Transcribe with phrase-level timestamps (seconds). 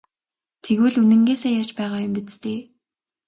[0.63, 2.59] Тэгвэл үнэнээсээ ярьж байгаа юм биз дээ?